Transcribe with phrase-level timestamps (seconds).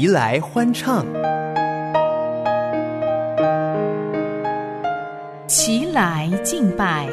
[0.00, 1.04] 齐来欢唱，
[5.48, 7.08] 齐来敬拜，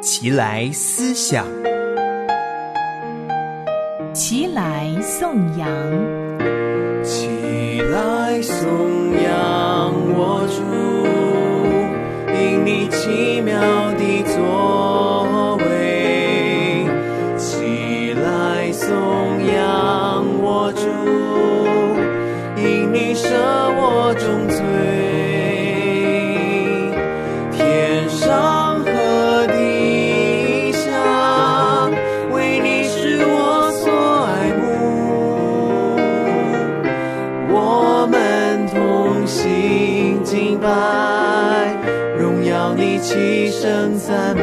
[0.00, 1.44] 齐来思想，
[4.14, 5.68] 齐来颂扬，
[7.02, 8.64] 齐来颂
[9.22, 10.62] 扬我主，
[12.32, 12.88] 因你
[39.26, 40.68] 心敬拜，
[42.18, 44.42] 荣耀你，齐声赞美。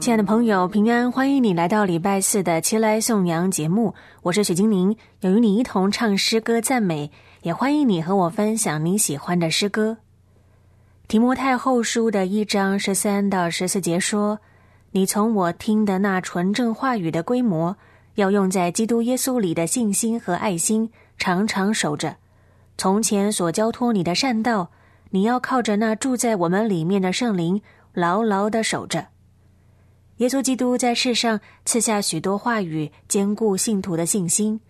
[0.00, 1.12] 亲爱的朋友，平安！
[1.12, 7.10] 欢迎你来到礼拜四的《齐来颂扬》节目，我是许精灵，有与你一同唱诗歌赞美，
[7.42, 9.98] 也欢迎你和我分享你喜欢的诗歌。
[11.08, 14.38] 提摩太后书的一章十三到十四节说
[14.92, 17.74] ：“你从我听的那纯正话语的规模，
[18.16, 22.16] 要用在基督耶稣里的信心和爱心，常常守着。
[22.76, 24.68] 从前所交托你的善道，
[25.08, 27.62] 你要靠着那住在我们里面的圣灵，
[27.94, 29.06] 牢牢的守着。”
[30.18, 34.60] 耶稣基督在世上赐下许多话语，兼顾信徒的信心。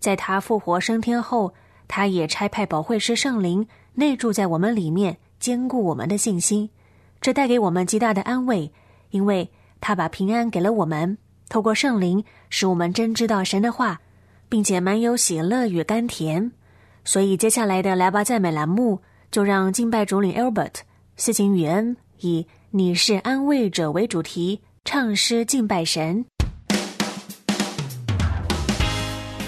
[0.00, 1.52] 在他复活升天后，
[1.86, 6.70] 他也差派保惠师圣灵内住在我们里面，兼顾我们的信心。
[7.20, 8.70] 这带给我们极大的安慰，
[9.10, 11.18] 因为他把平安给了我们。
[11.48, 14.00] 透过圣灵，使我们真知道神的话，
[14.48, 16.52] 并且满有喜乐与甘甜。
[17.04, 19.00] 所以，接下来的来吧赞美栏目，
[19.32, 20.76] 就让敬拜主领 Albert
[21.16, 24.62] 四情雨恩以“你是安慰者”为主题。
[24.84, 26.24] 唱诗敬拜神，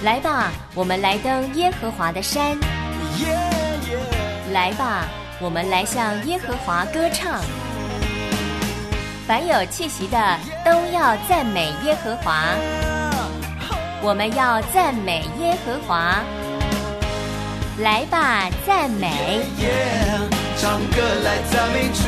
[0.04, 2.56] 来吧，我们来登耶和华的山。
[4.52, 5.08] 来吧，
[5.44, 7.38] 我们来向耶和华歌唱。
[9.28, 12.46] 凡有气息的，都要赞美耶和华。
[14.00, 16.24] 我们要赞美耶和华。
[17.80, 19.44] 来吧，赞美。
[20.56, 22.00] 唱歌来赞美主。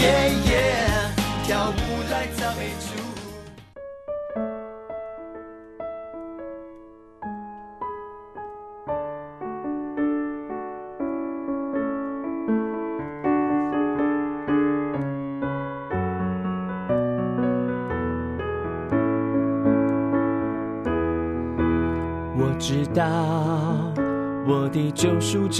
[0.00, 0.86] 耶耶。
[1.48, 3.09] 跳舞来赞美主。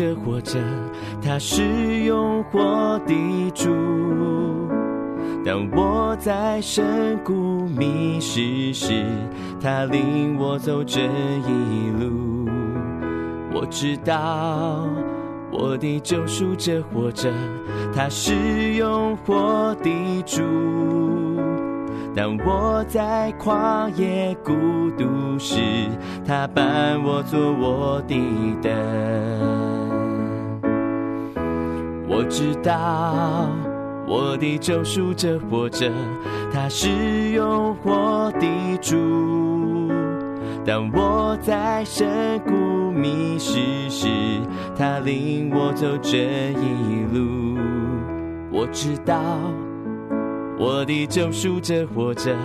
[0.01, 0.59] 救赎者活着，
[1.23, 3.69] 他是永活的主。
[5.45, 9.05] 当我在深谷迷失时，
[9.61, 12.49] 他领我走这一路。
[13.53, 14.89] 我知道
[15.53, 17.31] 我的救赎者活着，
[17.95, 18.33] 他是
[18.77, 20.41] 永活的主。
[22.17, 24.55] 当我在旷野孤
[24.97, 25.61] 独时，
[26.27, 28.17] 他伴我做我的
[28.63, 29.70] 灯。
[32.11, 33.49] 我知道。
[34.07, 35.89] 我的救赎者活着，
[36.53, 36.89] 他是
[37.31, 38.97] 永活的主。
[40.67, 42.53] 当我在深谷
[42.91, 44.09] 迷失时，
[44.77, 47.57] 他领我走这一路。
[48.51, 49.23] 我知道
[50.59, 52.37] 我的救赎者活着，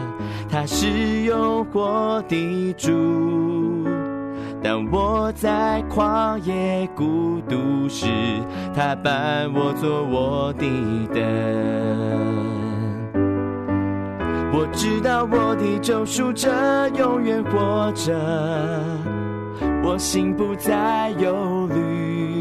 [0.48, 3.45] 他是永活的主。
[4.66, 8.08] 当我在旷野孤独时，
[8.76, 10.66] 他伴我做我的
[11.14, 11.24] 灯。
[14.52, 16.50] 我知道我的救赎者
[16.98, 18.12] 永远活着，
[19.84, 22.35] 我心不再忧虑。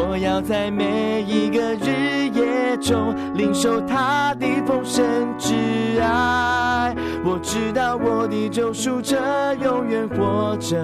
[0.00, 5.04] 我要在每一个日夜中领受他的丰盛
[5.36, 5.54] 之
[6.00, 6.94] 爱。
[7.24, 9.16] 我知道我的救赎者
[9.60, 10.76] 永远活着，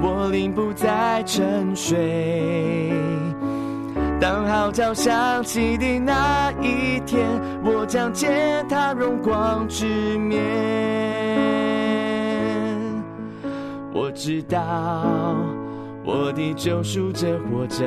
[0.00, 2.92] 我灵不再沉睡。
[4.20, 7.26] 当号角响起的那一天，
[7.64, 10.38] 我将见他荣光之面。
[13.92, 15.34] 我知道
[16.04, 17.84] 我的救赎者活着，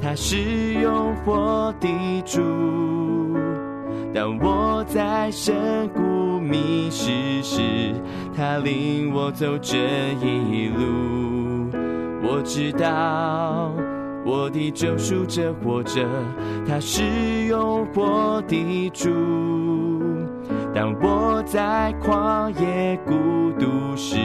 [0.00, 1.88] 他是永活的
[2.24, 2.40] 主。
[4.14, 7.60] 当我在深谷迷失时，
[8.36, 9.76] 他领我走这
[10.20, 11.70] 一路。
[12.20, 13.72] 我知道
[14.24, 16.06] 我的救赎者活着，
[16.66, 17.02] 他是
[17.46, 19.08] 永活的主。
[20.74, 23.14] 当我在旷野孤
[23.58, 24.16] 独时，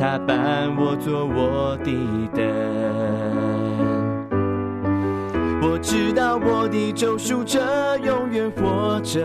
[0.00, 1.92] 他伴我做我的
[2.34, 2.40] 灯。
[5.60, 7.60] 我知道我的救赎者
[7.98, 9.20] 永远活着，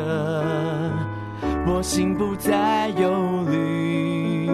[1.65, 4.49] 我心不再忧虑。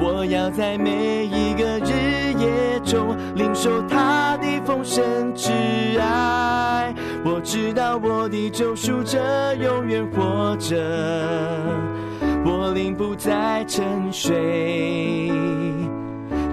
[0.00, 5.50] 我要在每一个日夜中领受他的丰盛之
[6.00, 6.94] 爱。
[7.22, 9.18] 我知道我的救赎者
[9.56, 10.76] 永远活着，
[12.64, 15.30] 我灵不再沉睡。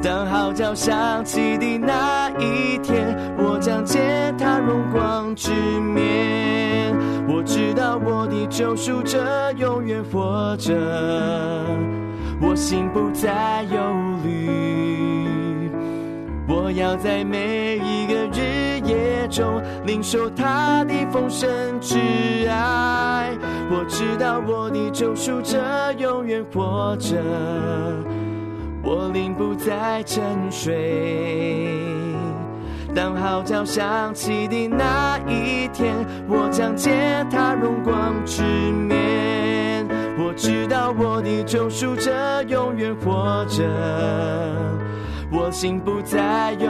[0.03, 6.93] 当号角响起的那一天，我将见他荣光之面。
[7.29, 10.73] 我知道我的救赎者永远活着，
[12.41, 13.79] 我心不再忧
[14.21, 15.71] 虑。
[16.45, 18.27] 我要在每一个
[19.31, 21.49] 中领受他的丰盛
[21.79, 21.97] 之
[22.47, 23.35] 爱。
[23.71, 25.57] 我知道我的救赎者
[25.97, 27.17] 永远活着。
[28.83, 31.33] 我灵不再沉睡。
[32.93, 35.95] 当号角响起的那一天，
[36.27, 39.87] 我将见他荣光之面。
[40.17, 43.63] 我知道我的救赎者永远活着，
[45.31, 46.67] 我心不再忧。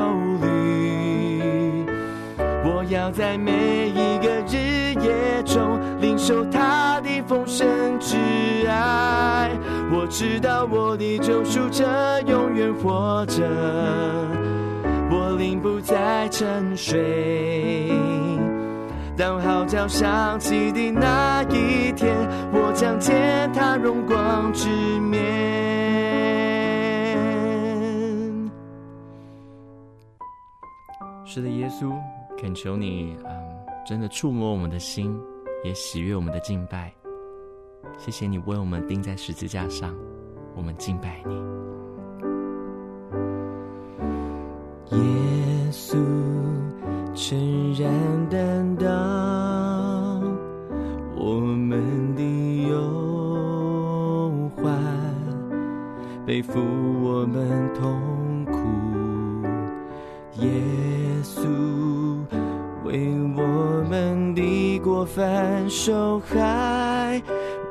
[2.91, 7.65] 要在每一个日夜中领受他的丰盛
[7.99, 8.17] 之
[8.67, 9.49] 爱。
[9.89, 11.85] 我知道我的救赎者
[12.27, 13.47] 永远活着，
[15.09, 17.93] 我灵不再沉睡。
[19.17, 22.13] 当号角响起的那一天，
[22.51, 24.67] 我将见他荣光之
[24.99, 25.21] 面。
[31.25, 31.93] 是的，耶稣，
[32.41, 33.31] 恳求你，嗯，
[33.85, 35.15] 真的触摸我们的心，
[35.63, 36.91] 也喜悦我们的敬拜。
[37.99, 39.95] 谢谢你为我们钉在十字架上，
[40.55, 41.35] 我们敬拜你。
[44.97, 44.99] 耶
[45.71, 45.95] 稣
[47.13, 47.93] 诚然
[48.27, 48.87] 担当
[51.15, 52.23] 我们的
[52.67, 54.75] 忧患，
[56.25, 56.59] 背负
[57.03, 58.57] 我们痛苦。
[60.43, 60.49] 耶
[65.01, 67.21] 的过犯受害。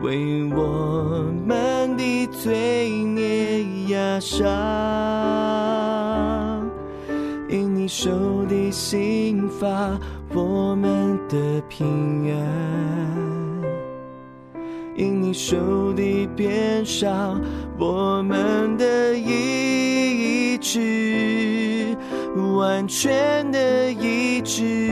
[0.03, 4.49] 为我们的罪孽压伤，
[7.49, 8.11] 因你受
[8.47, 9.99] 的刑罚，
[10.33, 12.41] 我们的平安；
[14.97, 17.41] 因你受的鞭伤，
[17.79, 21.95] 我们的医治，
[22.57, 24.90] 完全的医治。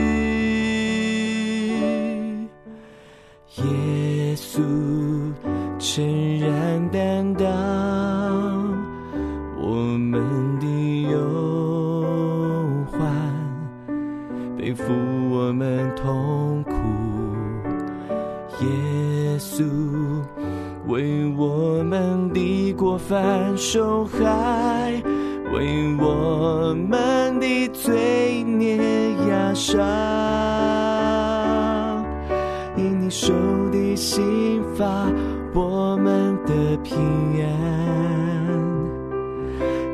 [36.83, 36.97] 平
[37.41, 37.47] 安；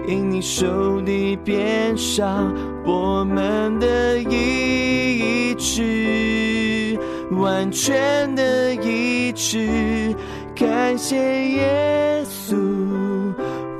[0.08, 2.54] 因你受的鞭伤，
[2.86, 6.98] 我们的意志，
[7.32, 10.14] 完全的意志。
[10.56, 11.18] 感谢
[11.50, 12.56] 耶稣，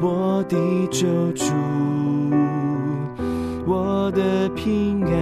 [0.02, 0.58] 我的
[0.92, 1.54] 救主，
[3.66, 5.14] 我的平安。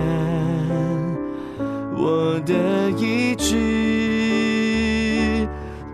[1.95, 3.55] 我的意志，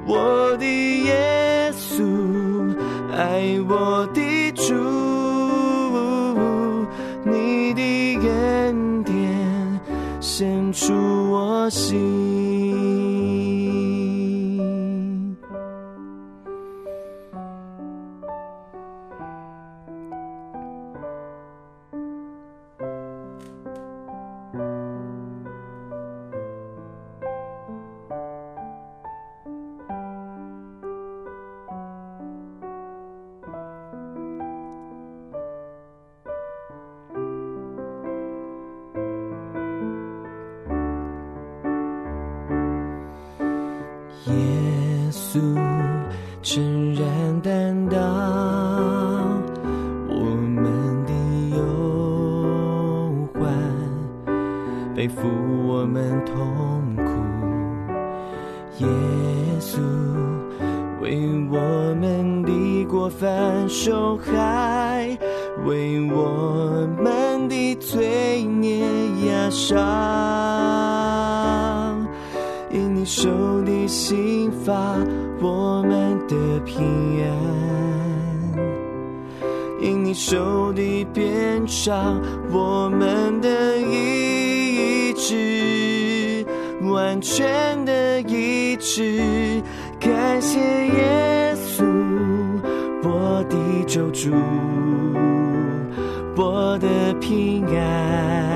[0.07, 1.13] 我的耶，
[3.19, 4.73] 爱我的主，
[7.29, 7.81] 你的
[8.25, 9.81] 恩典
[10.21, 10.93] 献出
[11.29, 12.28] 我心。
[47.09, 47.99] 诚然担当
[50.07, 50.63] 我们
[51.05, 51.11] 的
[51.55, 51.59] 忧
[53.33, 53.51] 患，
[54.95, 55.27] 背负
[55.67, 56.35] 我们痛
[56.95, 57.03] 苦。
[58.77, 58.87] 耶
[59.59, 59.79] 稣
[61.01, 61.17] 为
[61.51, 61.57] 我
[61.99, 65.17] 们的过犯受害，
[65.65, 68.85] 为我们的罪孽
[69.25, 69.77] 压伤。
[72.71, 73.29] 因你受
[73.63, 74.95] 的刑罚，
[75.41, 76.83] 我们的平
[77.23, 77.31] 安；
[79.81, 86.45] 因你手里鞭伤，我们的医治，
[86.81, 89.61] 完全的医治。
[89.99, 91.85] 感谢耶稣，
[93.03, 93.55] 我的
[93.85, 94.31] 救主，
[96.35, 96.87] 我的
[97.19, 98.48] 平安，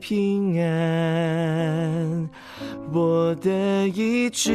[0.00, 2.28] 平安，
[2.92, 4.52] 我的意志，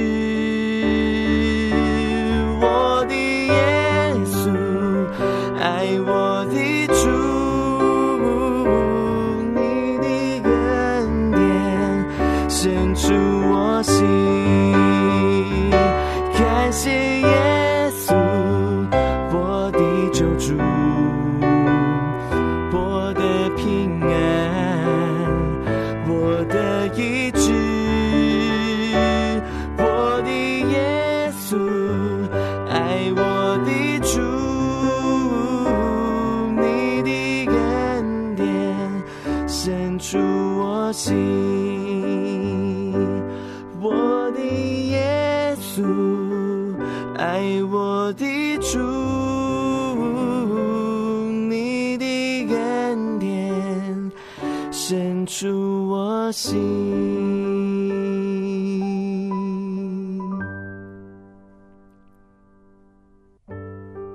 [54.71, 56.57] 深处我心。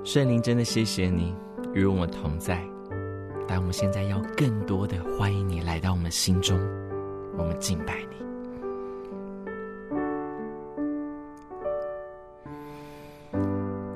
[0.03, 1.35] 圣灵，真的谢谢你
[1.73, 2.59] 与我同在，
[3.47, 6.57] 但我们现在要更多的欢迎你来到我们心中，
[7.37, 8.17] 我们敬拜你。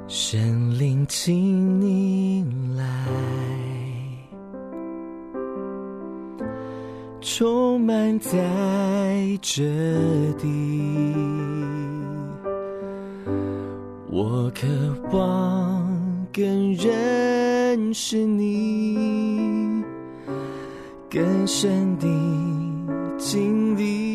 [0.08, 2.11] 圣灵，请你
[8.22, 9.63] 在这
[10.40, 10.46] 地。
[14.10, 14.68] 我渴
[15.12, 15.84] 望
[16.32, 19.84] 更认识你，
[21.10, 22.08] 更深的
[23.18, 24.12] 经历。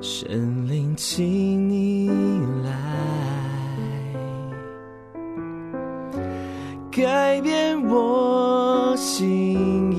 [0.00, 2.10] 神灵，请你
[2.64, 2.72] 来，
[6.90, 9.91] 改变我心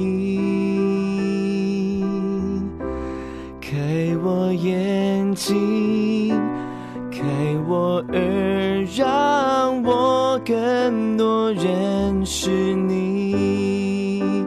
[7.12, 7.22] 开
[7.68, 14.46] 我耳，让我更多认识你。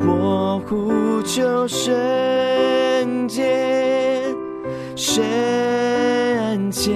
[0.00, 4.24] 我呼求圣洁。
[4.96, 6.92] 圣洁，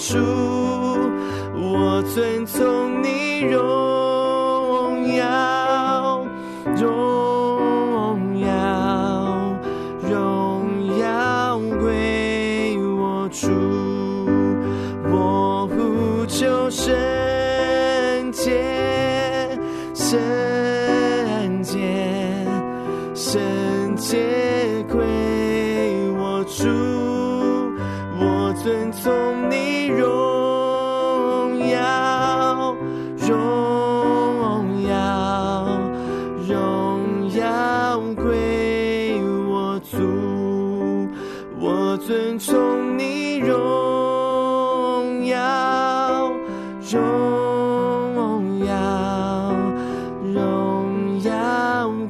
[0.00, 0.16] 主，
[1.54, 3.60] 我遵从你荣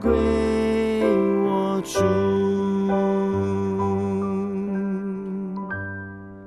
[0.01, 0.11] 归
[1.45, 2.01] 我主。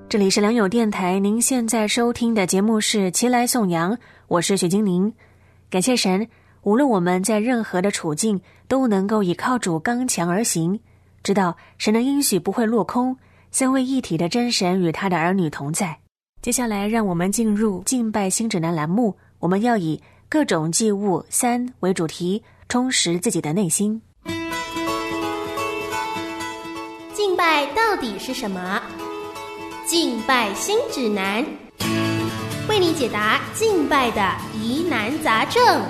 [0.09, 3.93] 这里是良友电台，您现在收听的节目是《齐来颂扬》，
[4.27, 5.13] 我是雪精灵。
[5.69, 6.27] 感谢神，
[6.63, 10.79] 无论我们在任何的处境，都能够倚靠主刚强而行，
[11.21, 13.15] 知道神的应许不会落空，
[13.51, 15.97] 三位一体的真神与他的儿女同在。
[16.41, 24.01] 接下来，让我们进入敬拜新指南栏目，我们要以各种祭物三为主题，充实自己的内心。
[27.13, 28.81] 敬拜到底是什么？
[29.85, 31.45] 敬拜新指南，
[32.67, 35.81] 为你解答敬拜的疑难杂症。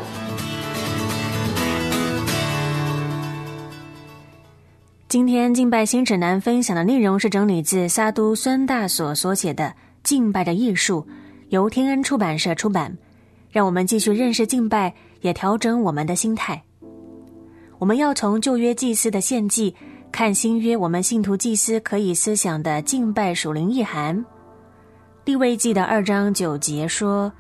[5.08, 9.66] 今天敬拜新指南分享的内容是整理自萨都孙大所所写的
[10.04, 11.06] 《敬拜的艺术》，
[11.50, 12.98] 由天恩出版社出版。
[13.54, 16.62] 让我们继续认识敬拜，也调整我们的心态。
[17.78, 19.74] 我们要从旧约祭司的献祭
[20.12, 24.26] 看新约，我们信徒祭司可以思想的敬拜属灵意涵。
[25.24, 27.32] 立位记的二章九节说，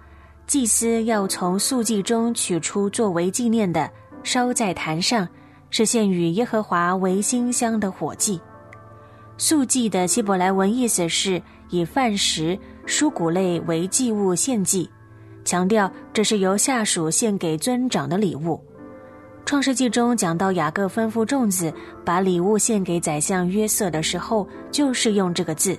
[0.46, 3.90] 祭司要从素祭中取出作为纪念的，
[4.24, 5.28] 烧在坛上。
[5.76, 8.40] 是献与耶和华为馨香的火祭。
[9.40, 14.88] 素祭的希伯来文意思是以饭食、蔬谷类为祭物献祭，
[15.44, 18.60] 强调这是由下属献给尊长的礼物。
[19.46, 21.74] 创世纪中讲到雅各吩咐众子
[22.06, 25.78] 把礼物献给宰相约瑟的时候，就是用这个字。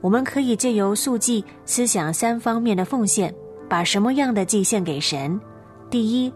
[0.00, 3.34] 我们可以借由素祭思想三方面的奉献，
[3.68, 5.40] 把什么样的祭献给神？
[5.90, 6.32] 第一。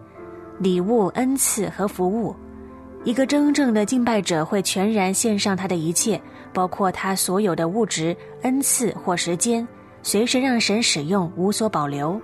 [0.60, 2.34] 礼物、恩赐和服务，
[3.04, 6.20] 一个真正的敬拜者会全然献上他的一切，
[6.52, 9.64] 包括他所有的物质、恩赐或时间，
[10.02, 12.20] 随时让神使用，无所保留。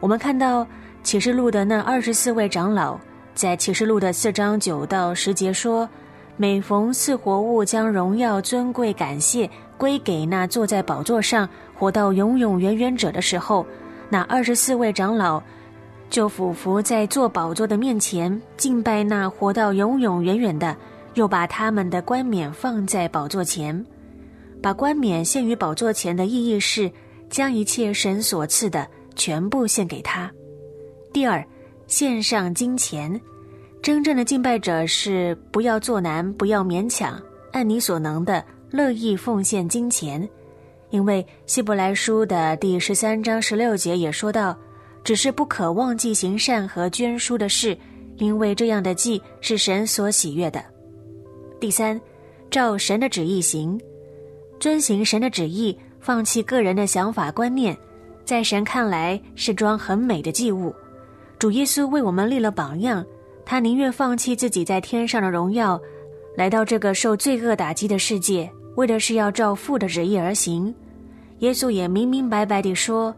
[0.00, 0.66] 我们看到
[1.02, 2.98] 启示录的那二十四位长老，
[3.34, 5.88] 在启示录的四章九到十节说
[6.36, 13.64] ：“每逢四活物将荣耀、尊贵、感谢归给那坐在宝座上、活到永永远远者的时候，
[14.08, 15.42] 那二十四位长老。”
[16.08, 20.76] 就俯伏在坐宝座的面前敬拜那活到永永远远的，
[21.14, 23.84] 又把他们的冠冕放在宝座前，
[24.62, 26.90] 把冠冕献于宝座前的意义是
[27.30, 30.30] 将一切神所赐的全部献给他。
[31.12, 31.44] 第二，
[31.86, 33.20] 献上金钱，
[33.82, 37.20] 真正的敬拜者是不要做难，不要勉强，
[37.52, 40.28] 按你所能的乐意奉献金钱，
[40.90, 44.56] 因为希伯来书的第十三章十六节也说到。
[45.04, 47.78] 只是不可忘记行善和捐书的事，
[48.16, 50.60] 因为这样的祭是神所喜悦的。
[51.60, 52.00] 第三，
[52.50, 53.80] 照神的旨意行，
[54.58, 57.76] 遵行神的旨意，放弃个人的想法观念，
[58.24, 60.74] 在神看来是桩很美的祭物。
[61.38, 63.04] 主耶稣为我们立了榜样，
[63.44, 65.80] 他宁愿放弃自己在天上的荣耀，
[66.36, 70.74] 来到这个受罪恶打击的世界，为的是要照父的旨意而行。
[71.40, 73.14] 耶稣也明明白白地说。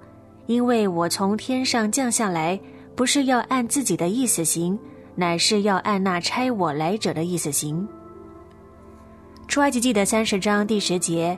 [0.47, 2.59] 因为我从天上降下来，
[2.97, 4.79] 不是要按自己的意思行，
[5.15, 7.87] 乃是要按那差我来者的意思行。
[9.49, 11.37] 出埃及记的三十章第十节，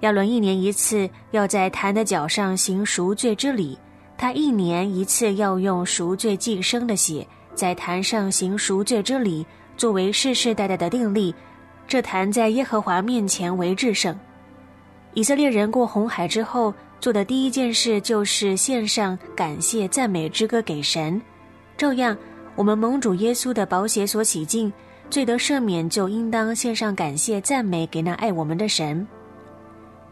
[0.00, 3.78] 亚伦一年一次要在坛的脚上行赎罪之礼，
[4.18, 11.34] 他一年一次要用赎罪祭牲的血在坛上行赎罪之礼，作为世世代代的定例。
[11.88, 14.14] 这坛在耶和华面前为至圣。
[15.14, 16.72] 以色列人过红海之后。
[16.98, 21.20] 做的第一件事就是献上感谢赞美之歌给神，
[21.76, 22.16] 照样，
[22.56, 24.72] 我们蒙主耶稣的宝血所洗净，
[25.08, 29.06] 罪得赦免，就应当献上感谢赞美给那爱我们的神。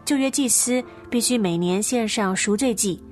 [0.05, 3.03] 旧约祭司必须每年献上赎罪祭，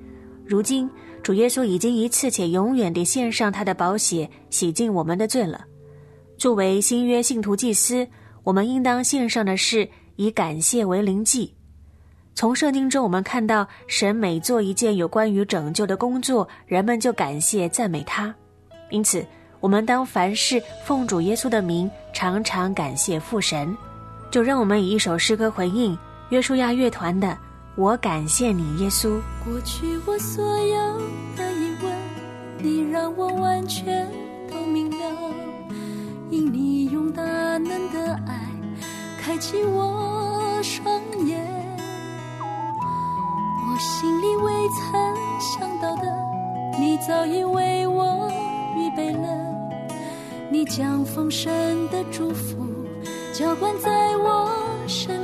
[0.47, 0.88] 如今
[1.23, 5.64] 主耶稣已经一次且永远地献上他的宝血洗净我们的罪了。
[6.37, 8.07] 作为新约信徒祭司，
[8.42, 11.55] 我们应当献上的是以感谢为灵祭。
[12.35, 18.35] 从圣经中，我们看到神每做一件有关于拯救的工作，人们就感谢赞美他。
[18.90, 19.25] 因此，
[19.62, 23.75] 我们当凡事奉主耶稣的名，常常感谢父神。
[24.29, 25.96] 就让我们以一首诗歌回应
[26.31, 27.29] 约书亚乐团的
[27.77, 29.09] 《我感谢你，耶稣》。
[29.44, 30.98] 过去我所有
[31.37, 31.96] 的疑问，
[32.59, 34.11] 你让我完全
[34.51, 35.07] 都明了，
[36.29, 38.44] 因你用大能的爱
[39.20, 40.42] 开启我
[50.75, 51.53] 将丰盛
[51.91, 52.67] 的祝福
[53.35, 54.51] 浇灌在我
[54.89, 55.22] 身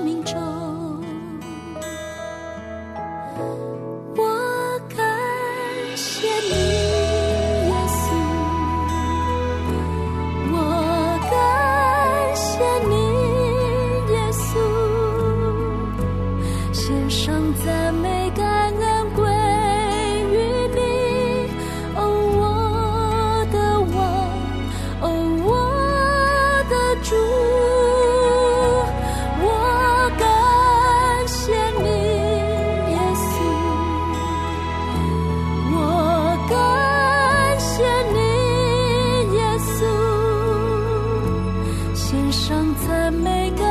[42.30, 43.64] 伤在每个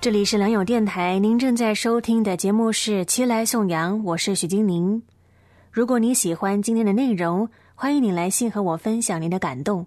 [0.00, 5.02] 这里是良友电台，您正在收听的节目是《七来颂扬》，我是许金宁。
[5.72, 9.84] 如果你喜欢今天的内容，欢迎你来信和我分享您的感动。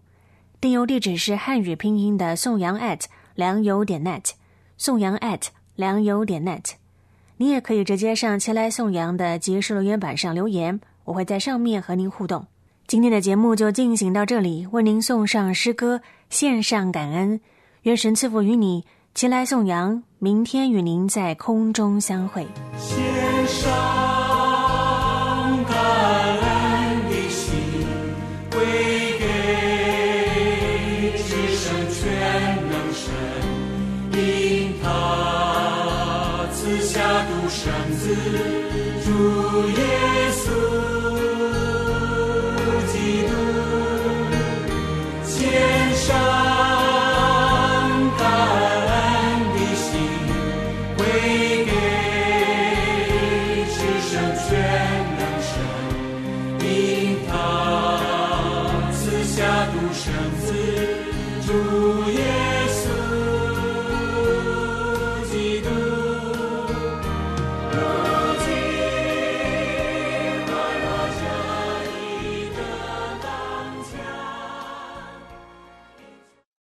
[0.60, 3.00] 电邮地址是汉语拼音的颂扬 at
[3.36, 4.32] 良友点 net，
[4.78, 5.44] 颂扬 at
[5.78, 6.72] 良友点 net。
[7.38, 12.46] 你也可以直接上《齐来颂扬》的即时留言板上留言，我会在上面和您互动。
[12.86, 17.40] 今天的节目就进行到这里，为您送上诗歌，献上感恩，
[17.84, 18.84] 愿神赐福于你。
[19.14, 22.48] 前来颂扬，明天与您在空中相会。
[22.80, 22.98] 献
[23.46, 23.70] 上
[25.66, 25.78] 感
[26.40, 26.48] 恩
[27.10, 27.54] 的心，
[28.50, 28.60] 归
[29.20, 29.24] 给
[31.18, 32.02] 至圣全
[32.72, 33.14] 能神，
[34.14, 38.16] 因他赐下独生子
[39.04, 39.10] 主
[39.78, 39.91] 耶